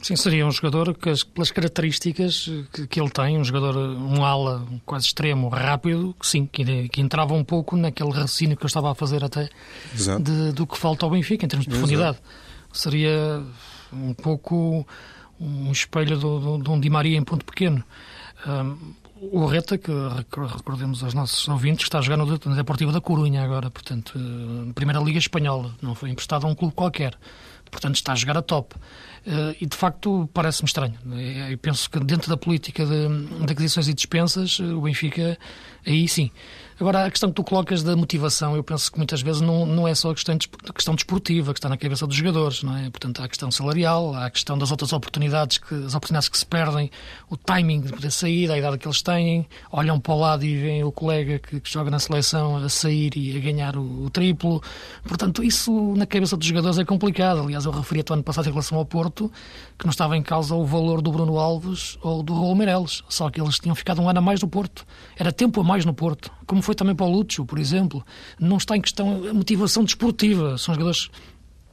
[0.00, 4.64] Sim, seria um jogador que, pelas características que, que, ele tem, um jogador, um ala
[4.86, 8.92] quase extremo, rápido, que sim, que, que entrava um pouco naquele raciocínio que eu estava
[8.92, 9.48] a fazer até
[10.20, 12.18] de, do que falta ao Benfica em termos de profundidade.
[12.18, 12.28] Exato.
[12.72, 13.42] Seria
[13.92, 14.86] um pouco
[15.40, 17.82] um espelho de um Di Maria em ponto pequeno.
[18.46, 19.90] Um, o Reta, que
[20.56, 25.00] recordemos aos nossos ouvintes, está a jogar no Deportivo da Corunha agora, portanto, eh, Primeira
[25.00, 27.14] Liga Espanhola, não foi emprestado a um clube qualquer,
[27.70, 28.74] portanto está a jogar a top.
[29.26, 30.94] Eh, e de facto parece-me estranho.
[31.50, 35.38] Eu penso que dentro da política de, de aquisições e dispensas, o Benfica,
[35.86, 36.30] aí sim,
[36.80, 39.88] Agora, a questão que tu colocas da motivação, eu penso que muitas vezes não, não
[39.88, 40.38] é só a questão,
[40.68, 42.88] a questão desportiva que está na cabeça dos jogadores, não é?
[42.88, 46.38] Portanto, há a questão salarial, há a questão das outras oportunidades que, as oportunidades que
[46.38, 46.88] se perdem,
[47.28, 50.56] o timing de poder sair, a idade que eles têm, olham para o lado e
[50.56, 54.10] veem o colega que, que joga na seleção a sair e a ganhar o, o,
[54.10, 54.62] triplo.
[55.02, 57.40] Portanto, isso na cabeça dos jogadores é complicado.
[57.40, 59.32] Aliás, eu referi-te ano passado em relação ao Porto,
[59.76, 63.28] que não estava em causa o valor do Bruno Alves ou do Raul Meireles, só
[63.30, 64.86] que eles tinham ficado um ano a mais no Porto.
[65.16, 68.04] Era tempo a mais no Porto como foi também para o Lúcio, por exemplo.
[68.38, 70.58] Não está em questão a motivação desportiva.
[70.58, 71.08] São jogadores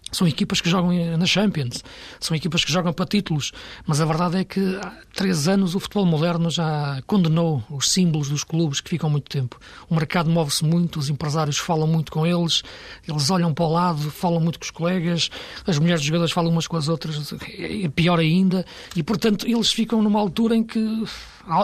[0.09, 1.83] são equipas que jogam na Champions,
[2.21, 3.51] são equipas que jogam para títulos,
[3.85, 8.29] mas a verdade é que há três anos o futebol moderno já condenou os símbolos
[8.29, 9.59] dos clubes que ficam muito tempo.
[9.89, 12.63] O mercado move-se muito, os empresários falam muito com eles,
[13.05, 15.29] eles olham para o lado, falam muito com os colegas,
[15.67, 19.73] as mulheres dos jogadores falam umas com as outras, é pior ainda, e portanto eles
[19.73, 21.03] ficam numa altura em que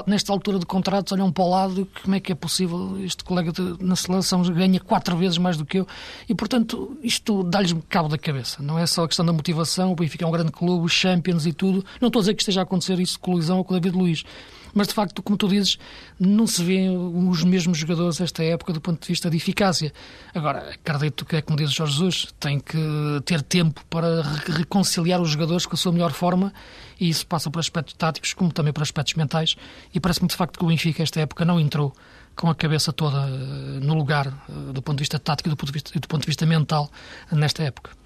[0.05, 3.51] nesta altura de contratos, olham para o lado como é que é possível este colega
[3.51, 5.87] de, na seleção ganha quatro vezes mais do que eu
[6.27, 8.61] e, portanto, isto dá-lhes cabo da cabeça.
[8.61, 11.45] Não é só a questão da motivação, o Benfica é um grande clube, os Champions
[11.45, 11.83] e tudo.
[11.99, 14.23] Não estou a dizer que esteja a acontecer isso colisão com o David Luiz.
[14.73, 15.77] Mas, de facto, como tu dizes,
[16.19, 19.93] não se vêem os mesmos jogadores esta época do ponto de vista de eficácia.
[20.33, 22.77] Agora, acredito que é como diz Jorge Jesus, tem que
[23.25, 26.53] ter tempo para reconciliar os jogadores com a sua melhor forma
[26.99, 29.55] e isso passa por aspectos táticos como também por aspectos mentais
[29.93, 31.93] e parece-me de facto que o Benfica esta época não entrou
[32.35, 35.57] com a cabeça toda eh, no lugar eh, do ponto de vista tático e do
[35.57, 36.89] ponto de vista, do ponto de vista mental
[37.31, 38.00] nesta época.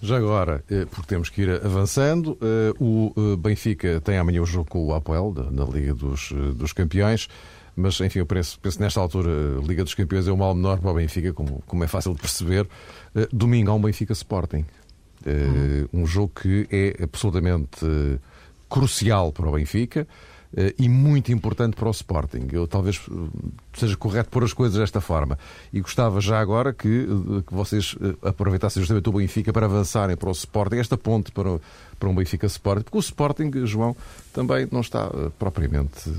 [0.00, 2.38] Já agora, eh, porque temos que ir avançando,
[2.78, 7.28] o Benfica tem amanhã o jogo com o Apoel, na Liga dos, dos Campeões,
[7.76, 10.78] mas enfim, eu penso, penso nesta altura, a Liga dos Campeões é o mal menor
[10.78, 12.68] para o Benfica, como, como é fácil de perceber.
[13.32, 14.64] Domingo há um Benfica Sporting.
[15.26, 16.02] Uhum.
[16.02, 17.86] Um jogo que é absolutamente
[18.68, 20.06] crucial para o Benfica
[20.78, 22.48] e muito importante para o Sporting.
[22.52, 23.00] Eu talvez
[23.74, 25.38] seja correto pôr as coisas desta forma.
[25.72, 27.06] E gostava já agora que,
[27.46, 31.60] que vocês aproveitassem justamente o Benfica para avançarem para o Sporting, esta ponte para,
[31.98, 33.96] para um Benfica Sporting, porque o Sporting, João,
[34.32, 35.08] também não está
[35.38, 36.10] propriamente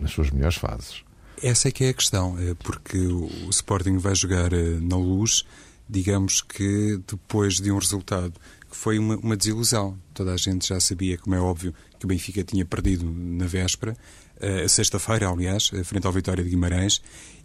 [0.00, 1.02] nas suas melhores fases.
[1.42, 5.44] Essa é que é a questão, porque o Sporting vai jogar na luz
[5.88, 8.32] digamos que depois de um resultado
[8.74, 9.96] que foi uma, uma, desilusão.
[10.12, 13.96] Toda a gente já sabia, como é óbvio, que o Benfica tinha perdido na véspera,
[14.36, 17.00] uh, sexta-feira, aliás, frente ao Vitória de Guimarães,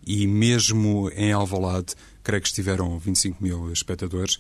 [0.05, 4.39] e mesmo em Alvalade, creio que estiveram 25 mil espectadores,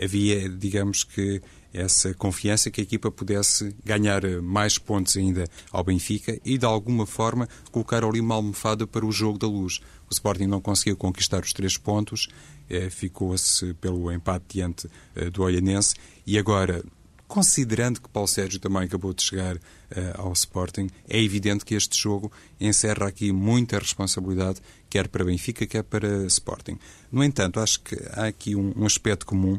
[0.00, 6.40] havia, digamos que, essa confiança que a equipa pudesse ganhar mais pontos ainda ao Benfica
[6.44, 9.80] e, de alguma forma, colocar ali uma almofada para o jogo da luz.
[10.08, 12.57] O Sporting não conseguiu conquistar os três pontos, eh,
[12.90, 15.94] ficou-se pelo empate diante eh, do Olhanense
[16.26, 16.84] e agora,
[17.26, 19.56] considerando que Paulo Sérgio também acabou de chegar
[19.90, 25.66] eh, ao Sporting, é evidente que este jogo encerra aqui muita responsabilidade, quer para Benfica,
[25.66, 26.78] quer para Sporting.
[27.10, 29.58] No entanto, acho que há aqui um, um aspecto comum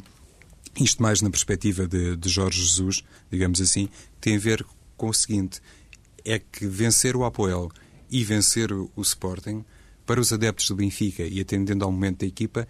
[0.79, 3.89] isto mais na perspectiva de, de Jorge Jesus, digamos assim,
[4.21, 5.61] tem a ver com o seguinte:
[6.23, 7.69] é que vencer o Apoel
[8.09, 9.65] e vencer o Sporting,
[10.09, 12.67] para os adeptos do Benfica e atendendo ao momento da equipa,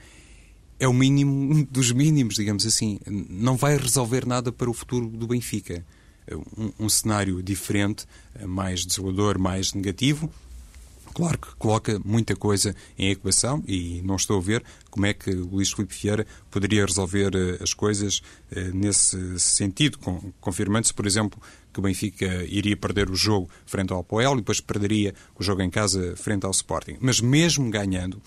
[0.80, 3.00] é o mínimo dos mínimos, digamos assim.
[3.08, 5.86] Não vai resolver nada para o futuro do Benfica.
[6.56, 8.06] Um, um cenário diferente,
[8.46, 10.32] mais desolador, mais negativo,
[11.14, 15.32] Claro que coloca muita coisa em equação e não estou a ver como é que
[15.32, 19.98] o Luís Filipe Vieira poderia resolver eh, as coisas eh, nesse sentido,
[20.40, 21.42] confirmando-se, por exemplo,
[21.74, 25.62] que o Benfica iria perder o jogo frente ao Apoel e depois perderia o jogo
[25.62, 26.98] em casa frente ao Sporting.
[27.00, 28.22] Mas mesmo ganhando,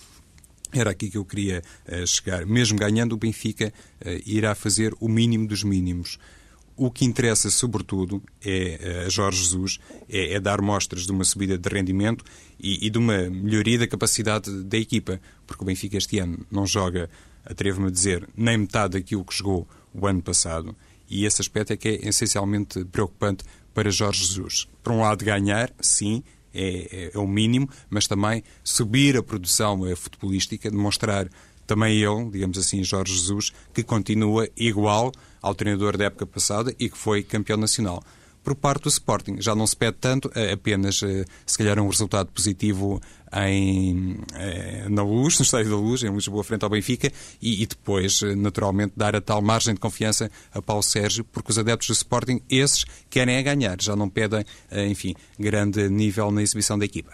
[0.79, 3.73] era aqui que eu queria eh, chegar, mesmo ganhando, o Benfica
[4.25, 6.19] irá fazer o mínimo dos mínimos.
[6.75, 11.23] O que interessa, sobretudo, é a eh, Jorge Jesus, é, é, dar mostras de uma
[11.23, 12.25] subida de rendimento
[12.59, 16.65] e, e, de uma melhoria da capacidade da equipa, porque o Benfica este ano não
[16.65, 17.09] joga,
[17.45, 20.75] atrevo-me a dizer, nem metade daquilo que jogou o ano passado,
[21.07, 24.67] e esse aspecto é que é essencialmente preocupante para Jorge Jesus.
[24.81, 29.85] Por um lado, ganhar, sim, é, é, é o mínimo, mas também subir a produção
[29.87, 31.27] eh, futebolística, demonstrar
[31.65, 35.11] também ele, digamos assim, Jorge Jesus, que continua igual
[35.41, 38.03] ao treinador da época passada e que foi campeão nacional.
[38.43, 41.87] Por parte do Sporting, já não se pede tanto, é apenas, eh, se calhar, um
[41.87, 43.01] resultado positivo
[43.35, 47.65] em, eh, na Luz, no Estádio da Luz, em Lisboa, frente ao Benfica, e, e,
[47.65, 51.87] depois, eh, naturalmente, dar a tal margem de confiança a Paulo Sérgio, porque os adeptos
[51.87, 54.45] do Sporting, esses, querem a ganhar, já não pedem,
[54.89, 57.11] enfim, grande nível na exibição da equipa.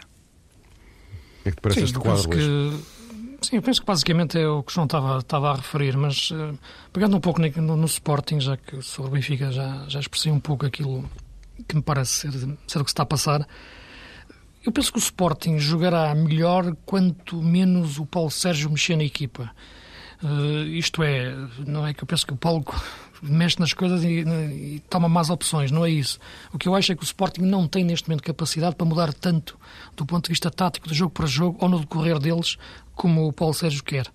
[1.39, 2.99] O que é que te parece Sim, este quadro, que
[3.41, 6.29] Sim, eu penso que basicamente é o que o João estava, estava a referir, mas
[6.31, 6.57] uh,
[6.91, 10.39] pegando um pouco no, no, Sporting, já que sobre o Benfica já, já expressei um
[10.39, 11.09] pouco aquilo
[11.67, 12.31] que me parece ser,
[12.67, 13.47] ser o que se está a passar,
[14.65, 19.51] eu penso que o Sporting jogará melhor quanto menos o Paulo Sérgio mexer na equipa.
[20.21, 21.33] Uh, isto é,
[21.65, 22.65] não é que eu penso que o Paulo
[23.23, 26.19] mexe nas coisas e, e, toma más opções, não é isso.
[26.51, 29.13] O que eu acho é que o Sporting não tem neste momento capacidade para mudar
[29.13, 29.57] tanto
[29.95, 32.57] do ponto de vista tático, de jogo para jogo, ou no decorrer deles,
[32.95, 34.07] como o Paulo Sérgio quer.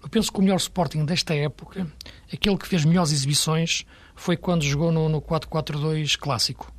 [0.00, 1.88] Eu penso que o melhor Sporting desta época,
[2.32, 3.84] aquele que fez melhores exibições,
[4.14, 6.72] foi quando jogou no, no 4-4-2 clássico.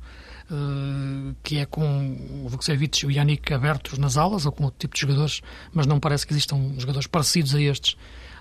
[0.50, 4.80] Uh, que é com o Vukcevic e o Yannick abertos nas alas, ou com outro
[4.80, 7.96] tipo de jogadores, mas não parece que existam jogadores parecidos a estes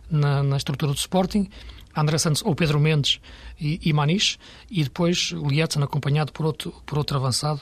[0.10, 1.48] na, na estrutura do Sporting.
[1.96, 3.20] André Santos ou Pedro Mendes
[3.60, 4.38] e, e Maniche,
[4.70, 7.62] e depois Lietzen acompanhado por outro, por outro avançado,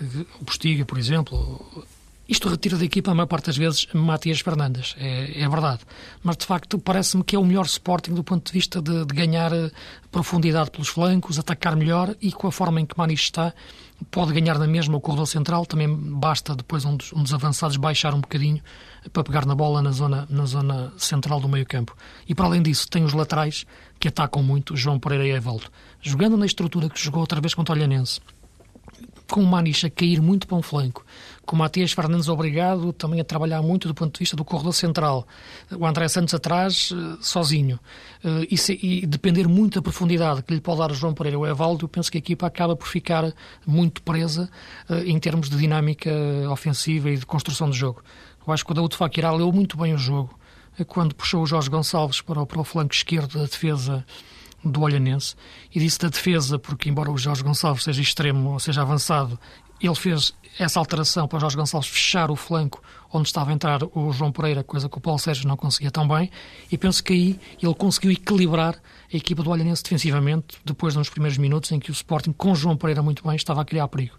[0.00, 1.86] eh, o Postiga, por exemplo.
[2.28, 5.80] Isto retira da equipa, a maior parte das vezes, Matias Fernandes, é, é verdade.
[6.22, 9.14] Mas, de facto, parece-me que é o melhor Sporting do ponto de vista de, de,
[9.14, 9.70] ganhar eh,
[10.10, 13.52] profundidade pelos flancos, atacar melhor e com a forma em que Maniche está,
[14.10, 15.66] pode ganhar na mesma o corredor central.
[15.66, 18.62] Também basta depois um dos, um dos avançados baixar um bocadinho
[19.12, 21.96] para pegar na bola na zona, na zona central do meio campo.
[22.28, 23.66] E para além disso, tem os laterais
[23.98, 25.64] que atacam muito, João Pereira e Evaldo.
[26.00, 28.20] Jogando na estrutura que jogou outra vez contra o Olhanense,
[29.32, 31.06] com o Maniche a cair muito para um flanco,
[31.46, 34.74] com o Matias Fernandes obrigado também a trabalhar muito do ponto de vista do corredor
[34.74, 35.26] central,
[35.70, 37.80] o André Santos atrás, eh, sozinho,
[38.22, 41.38] eh, e, se, e depender muito da profundidade que lhe pode dar o João Pereira
[41.38, 43.32] ou o Evaldo, eu penso que a equipa acaba por ficar
[43.66, 44.50] muito presa
[44.90, 46.10] eh, em termos de dinâmica
[46.50, 48.02] ofensiva e de construção de jogo.
[48.46, 50.38] Eu acho que o Daúde Fakirá leu muito bem o jogo
[50.86, 54.04] quando puxou o Jorge Gonçalves para o, para o flanco esquerdo da defesa
[54.64, 55.34] do Olhanense.
[55.74, 59.38] E disse da defesa, porque embora o Jorge Gonçalves seja extremo, ou seja avançado,
[59.80, 63.80] ele fez essa alteração para o Jorge Gonçalves fechar o flanco onde estava a entrar
[63.94, 66.30] o João Pereira, coisa que o Paulo Sérgio não conseguia tão bem,
[66.70, 68.80] e penso que aí ele conseguiu equilibrar
[69.12, 72.54] a equipa do Olhanense defensivamente, depois de uns primeiros minutos em que o Sporting, com
[72.54, 74.16] João Pereira muito bem, estava a criar perigo.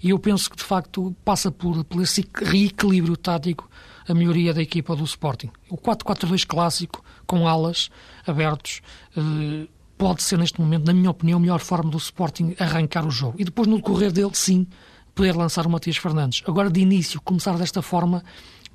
[0.00, 3.68] E eu penso que, de facto, passa por, por esse reequilíbrio tático
[4.08, 5.50] a melhoria da equipa do Sporting.
[5.68, 7.90] O 4-4-2 clássico, com alas
[8.24, 8.80] abertos,
[9.16, 9.66] eh,
[9.98, 13.36] pode ser, neste momento, na minha opinião, a melhor forma do Sporting arrancar o jogo.
[13.38, 14.66] E depois, no decorrer dele, sim,
[15.14, 16.42] poder lançar o Matias Fernandes.
[16.46, 18.22] Agora, de início, começar desta forma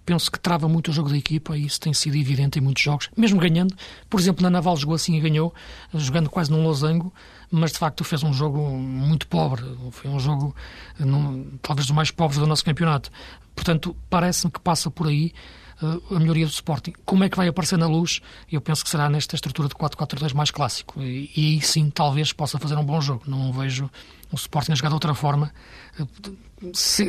[0.05, 2.84] penso que trava muito o jogo da equipa e isso tem sido evidente em muitos
[2.84, 3.75] jogos, mesmo ganhando.
[4.10, 5.53] Por exemplo, na Naval jogou assim e ganhou,
[5.93, 7.13] jogando quase num losango,
[7.51, 9.63] mas de facto fez um jogo muito pobre.
[9.91, 10.55] Foi um jogo
[10.99, 13.12] num, talvez dos mais pobres do nosso campeonato.
[13.55, 15.34] Portanto, parece-me que passa por aí
[15.81, 16.93] a melhoria do Sporting.
[17.05, 18.21] Como é que vai aparecer na luz?
[18.51, 21.01] Eu penso que será nesta estrutura de 4-4-2 mais clássico.
[21.01, 23.23] E, aí sim, talvez possa fazer um bom jogo.
[23.27, 23.89] Não vejo
[24.31, 25.51] o Sporting a jogar de outra forma,
[25.99, 26.07] uh,
[26.73, 27.03] se,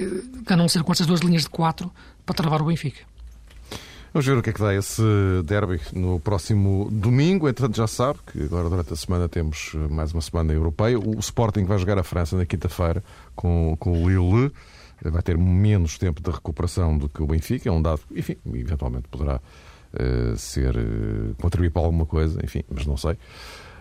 [0.46, 1.90] a não ser com estas duas linhas de 4
[2.24, 3.12] para travar o Benfica.
[4.12, 5.02] Vamos ver o que é que dá esse
[5.44, 7.48] derby no próximo domingo.
[7.48, 10.98] Entretanto, já sabe que agora durante a semana temos eh, mais uma semana europeia.
[10.98, 13.02] O Sporting vai jogar a França na quinta-feira
[13.34, 14.52] com, com o Lille.
[15.04, 17.68] Vai ter menos tempo de recuperação do que o Benfica.
[17.68, 22.86] É um dado, enfim, eventualmente poderá uh, ser uh, contribuir para alguma coisa, enfim, mas
[22.86, 23.16] não sei.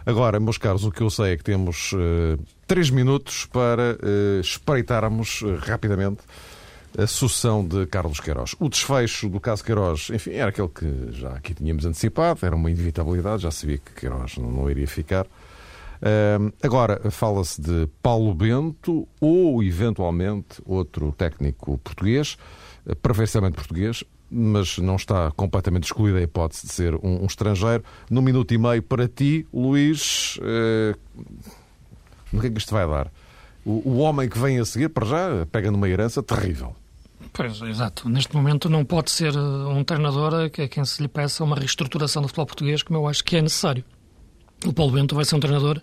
[0.05, 3.97] Agora, meus caros, o que eu sei é que temos uh, três minutos para
[4.41, 6.21] espreitarmos rapidamente
[6.97, 8.55] a sucessão de Carlos Queiroz.
[8.59, 12.69] O desfecho do caso Queiroz, enfim, era aquele que já aqui tínhamos antecipado, era uma
[12.69, 15.25] inevitabilidade, já sabia que Queiroz não, não iria ficar.
[16.63, 22.37] Agora, fala-se de Paulo Bento ou, eventualmente, outro técnico português,
[22.87, 27.83] eh, perfeitamente português, mas não está completamente excluída a hipótese de ser um, estrangeiro.
[28.09, 30.39] Num minuto e meio para ti, Luís,
[32.31, 33.11] no que é que isto vai dar?
[33.65, 36.75] O, o homem que vem a seguir, para já, pega numa herança terrível.
[37.33, 38.09] Pois, exato.
[38.09, 42.21] Neste momento não pode ser eh, um treinador a quem se lhe peça uma reestruturação
[42.21, 43.83] do futebol português, como eu acho que é necessário.
[44.65, 45.81] O Paulo Bento vai ser um treinador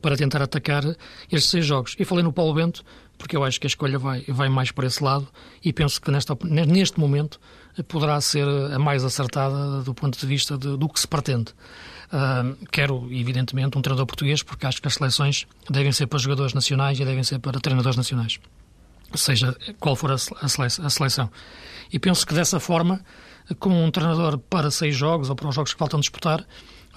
[0.00, 0.84] para tentar atacar
[1.30, 1.94] estes seis jogos.
[1.98, 2.84] E falei no Paulo Bento
[3.18, 5.26] porque eu acho que a escolha vai, vai mais para esse lado
[5.64, 7.40] e penso que nesta, neste momento
[7.88, 11.52] poderá ser a mais acertada do ponto de vista de, do que se pretende.
[12.06, 16.52] Uh, quero, evidentemente, um treinador português porque acho que as seleções devem ser para jogadores
[16.52, 18.38] nacionais e devem ser para treinadores nacionais
[19.14, 21.30] seja qual for a seleção.
[21.92, 23.00] E penso que dessa forma,
[23.58, 26.44] com um treinador para seis jogos ou para os jogos que faltam disputar,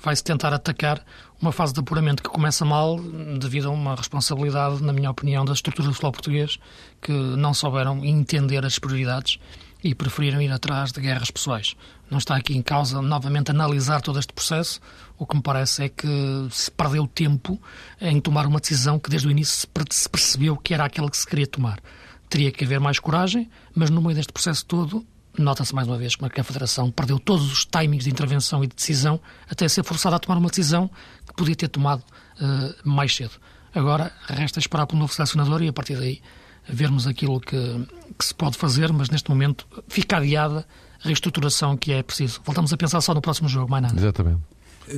[0.02, 1.04] vai-se tentar atacar
[1.42, 3.00] uma fase de apuramento que começa mal
[3.40, 6.60] devido a uma responsabilidade, na minha opinião, da estrutura do futebol português
[7.02, 9.40] que não souberam entender as prioridades
[9.84, 11.76] e preferiram ir atrás de guerras pessoais.
[12.10, 14.82] Não está aqui em causa novamente analisar todo este processo.
[15.18, 16.08] O que me parece é que
[16.52, 17.60] se perdeu tempo
[18.02, 21.26] em tomar uma decisão que desde o início se percebeu que era aquela que se
[21.26, 21.80] queria tomar.
[22.28, 25.06] Teria que haver mais coragem, mas no meio deste processo todo,
[25.38, 28.64] nota-se mais uma vez como é que a Federação perdeu todos os timings de intervenção
[28.64, 30.90] e de decisão até ser forçada a tomar uma decisão
[31.28, 33.32] que podia ter tomado uh, mais cedo.
[33.74, 36.22] Agora, resta esperar pelo novo selecionador e a partir daí
[36.68, 37.88] vermos aquilo que,
[38.18, 40.66] que se pode fazer, mas neste momento fica adiada
[41.04, 42.42] a reestruturação que é preciso.
[42.44, 43.96] Voltamos a pensar só no próximo jogo, mais nada.
[43.98, 44.42] Exatamente.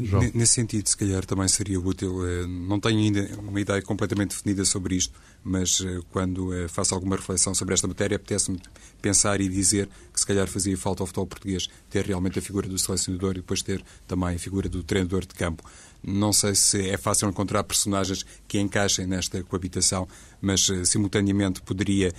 [0.03, 0.31] João.
[0.33, 4.63] Nesse sentido, se calhar também seria útil, eh, não tenho ainda uma ideia completamente definida
[4.63, 8.59] sobre isto, mas eh, quando eh, faço alguma reflexão sobre esta matéria, apetece-me
[9.01, 12.67] pensar e dizer que se calhar fazia falta ao futebol português ter realmente a figura
[12.67, 15.63] do selecionador e depois ter também a figura do treinador de campo.
[16.03, 20.07] Não sei se é fácil encontrar personagens que encaixem nesta coabitação,
[20.41, 22.11] mas simultaneamente poderia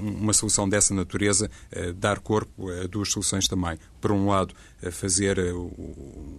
[0.00, 1.50] uma solução dessa natureza
[1.96, 3.78] dar corpo a duas soluções também.
[4.00, 4.54] Por um lado,
[4.90, 5.38] fazer,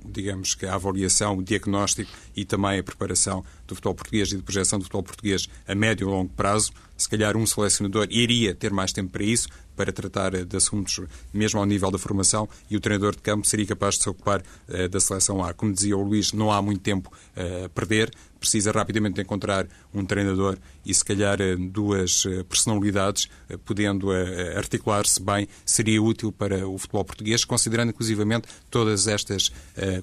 [0.05, 4.43] digamos que a avaliação, o diagnóstico e também a preparação do futebol português e de
[4.43, 6.71] projeção do futebol português a médio e longo prazo.
[6.97, 11.01] Se calhar um selecionador iria ter mais tempo para isso, para tratar de assuntos
[11.33, 14.41] mesmo ao nível da formação, e o treinador de campo seria capaz de se ocupar
[14.41, 15.53] uh, da seleção A.
[15.53, 20.05] Como dizia o Luís, não há muito tempo uh, a perder, precisa rapidamente encontrar um
[20.05, 23.29] treinador e se calhar uh, duas personalidades,
[23.63, 24.11] podendo
[24.55, 29.51] articular-se bem, seria útil para o futebol português, considerando inclusivamente todas estas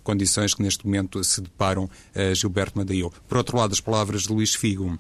[0.03, 3.13] condições que neste momento se deparam a Gilberto Madail.
[3.29, 4.99] Por outro lado, as palavras de Luís Figo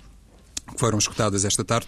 [0.72, 1.86] que foram escutadas esta tarde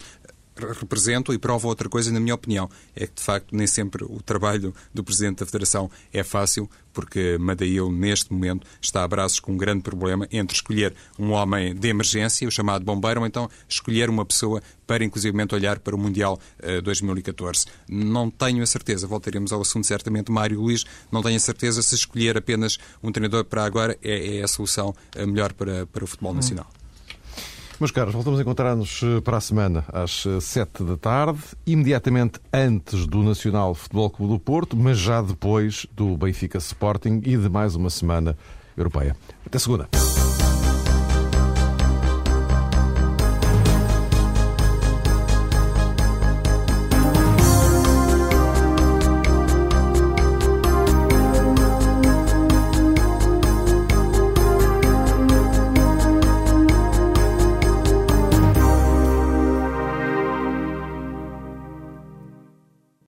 [0.57, 2.69] representam e provam outra coisa, na minha opinião.
[2.95, 7.37] É que, de facto, nem sempre o trabalho do Presidente da Federação é fácil, porque
[7.39, 11.89] Madail, neste momento, está a braços com um grande problema entre escolher um homem de
[11.89, 16.39] emergência, o chamado bombeiro, ou então escolher uma pessoa para, inclusivamente, olhar para o Mundial
[16.63, 17.67] uh, 2014.
[17.89, 21.95] Não tenho a certeza, voltaremos ao assunto certamente, Mário Luís, não tenho a certeza se
[21.95, 26.07] escolher apenas um treinador para agora é, é a solução eh, melhor para, para o
[26.07, 26.37] futebol hum.
[26.37, 26.67] nacional.
[27.81, 32.39] Meus caros, voltamos a encontrar-nos eh, para a semana às 7 eh, da tarde, imediatamente
[32.53, 37.49] antes do Nacional Futebol Clube do Porto, mas já depois do Benfica Sporting e de
[37.49, 38.37] mais uma semana
[38.77, 39.17] europeia.
[39.45, 39.89] Até segunda.